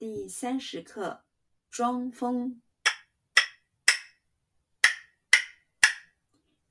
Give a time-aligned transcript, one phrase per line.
[0.00, 1.26] 第三十课，
[1.70, 2.62] 装疯。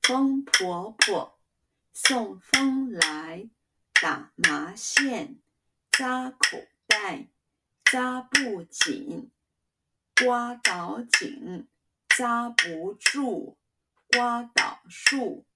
[0.02, 1.38] 疯婆婆
[1.92, 3.48] 送风来，
[4.02, 5.40] 打麻线，
[5.92, 7.28] 扎口袋，
[7.84, 9.30] 扎不紧，
[10.16, 11.68] 刮倒颈，
[12.08, 13.56] 扎不住，
[14.08, 15.46] 刮倒树，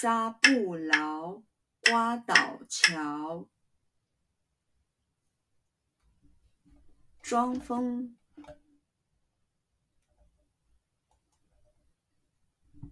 [0.00, 1.42] 扎不牢，
[1.82, 3.48] 刮倒桥。
[7.28, 8.16] 装疯，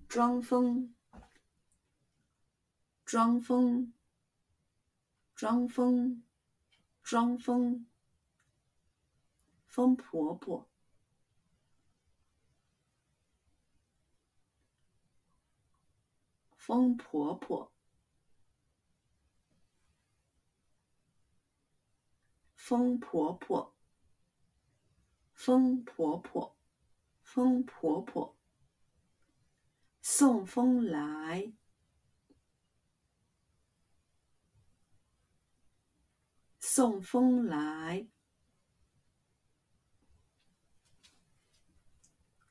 [0.08, 0.92] 装疯，
[3.04, 3.92] 装疯，
[5.36, 6.24] 装疯，
[7.04, 7.86] 装疯，
[9.68, 10.68] 疯婆婆，
[16.56, 17.70] 疯婆婆，
[22.56, 23.73] 疯婆婆。
[25.44, 26.56] 风婆婆，
[27.20, 28.34] 风婆婆，
[30.00, 31.52] 送风来，
[36.58, 38.08] 送风来，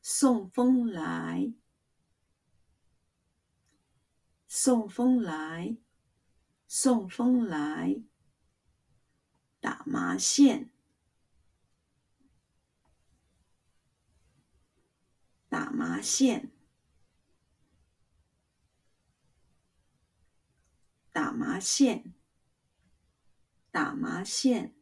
[0.04, 1.52] 送风来，
[4.48, 5.78] 送风来，
[6.68, 8.04] 送风来，
[9.60, 10.70] 打麻线。
[15.50, 16.50] 打麻线，
[21.12, 22.14] 打麻线，
[23.70, 24.74] 打麻线，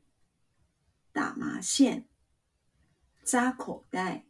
[1.12, 2.08] 打麻线，
[3.24, 4.28] 扎口袋，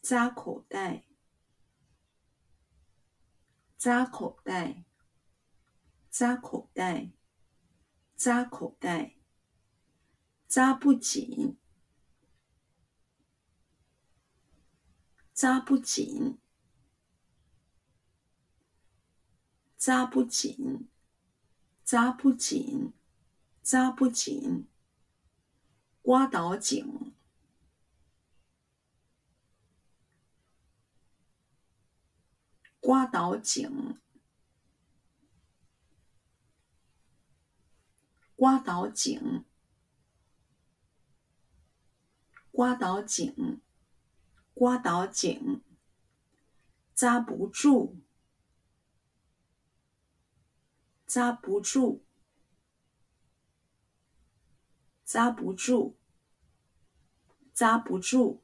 [0.00, 1.04] 扎口袋，
[3.76, 4.84] 扎口袋，
[6.08, 7.10] 扎口袋，
[8.14, 9.16] 扎口袋，
[10.46, 11.58] 扎不紧。
[15.36, 16.38] 扎不紧，
[19.76, 20.88] 扎不紧，
[21.84, 22.94] 扎不紧，
[23.60, 24.66] 扎不紧，
[26.00, 27.12] 刮倒颈，
[32.80, 34.00] 刮倒颈，
[38.34, 39.44] 刮倒颈，
[42.50, 43.60] 刮倒颈。
[44.58, 45.60] 刮倒井，
[46.94, 47.94] 扎不住，
[51.06, 52.02] 扎不住，
[55.04, 55.98] 扎不住，
[57.52, 58.42] 扎不住，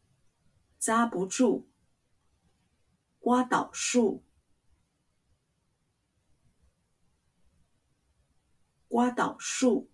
[0.79, 1.67] 扎不住，
[3.19, 4.23] 刮倒树，
[8.87, 9.89] 刮倒树。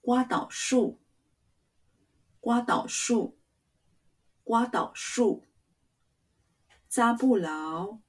[0.00, 0.98] 刮倒树。
[2.40, 3.38] 刮倒树，
[4.42, 5.46] 刮倒树，
[6.88, 8.00] 扎不牢，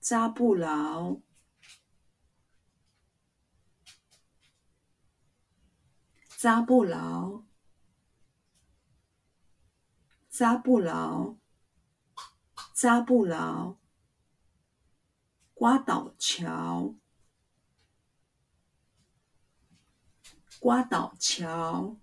[0.00, 1.20] 扎不牢，
[6.36, 7.44] 扎不牢，
[10.28, 11.36] 扎不牢，
[12.74, 13.78] 扎不牢，
[15.54, 16.96] 刮倒桥。
[20.64, 21.98] 瓜岛桥。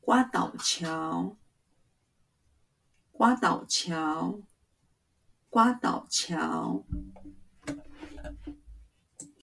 [0.00, 1.36] 瓜岛桥。
[3.12, 4.40] 瓜岛桥。
[5.48, 6.84] 瓜岛桥。